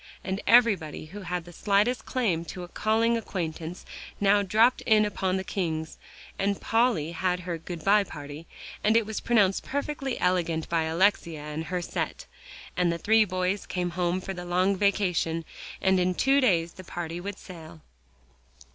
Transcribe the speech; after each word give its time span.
And 0.23 0.41
everybody 0.47 1.05
who 1.05 1.21
had 1.21 1.45
the 1.45 1.53
slightest 1.53 2.07
claim 2.07 2.43
to 2.45 2.63
a 2.63 2.67
calling 2.67 3.17
acquaintance, 3.17 3.85
now 4.19 4.41
dropped 4.41 4.81
in 4.87 5.05
upon 5.05 5.37
the 5.37 5.43
Kings, 5.43 5.99
and 6.39 6.59
Polly 6.59 7.11
had 7.11 7.41
her 7.41 7.59
"good 7.59 7.83
by 7.83 8.03
party," 8.03 8.47
and 8.83 8.97
it 8.97 9.05
was 9.05 9.19
pronounced 9.19 9.63
perfectly 9.63 10.19
elegant 10.19 10.67
by 10.69 10.85
Alexia 10.85 11.43
and 11.43 11.65
her 11.65 11.83
set, 11.83 12.25
and 12.75 12.91
the 12.91 12.97
three 12.97 13.25
boys 13.25 13.67
came 13.67 13.91
home 13.91 14.19
for 14.19 14.33
the 14.33 14.43
long 14.43 14.75
vacation 14.75 15.45
and 15.83 15.99
in 15.99 16.15
two 16.15 16.41
days 16.41 16.71
the 16.73 16.83
party 16.83 17.21
would 17.21 17.37
sail. 17.37 17.81